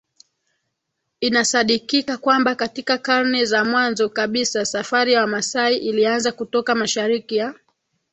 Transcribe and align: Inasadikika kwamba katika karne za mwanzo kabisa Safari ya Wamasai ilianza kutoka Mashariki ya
Inasadikika 1.19 2.17
kwamba 2.17 2.55
katika 2.55 2.97
karne 2.97 3.45
za 3.45 3.65
mwanzo 3.65 4.09
kabisa 4.09 4.65
Safari 4.65 5.13
ya 5.13 5.21
Wamasai 5.21 5.77
ilianza 5.77 6.31
kutoka 6.31 6.75
Mashariki 6.75 7.35
ya 7.35 7.53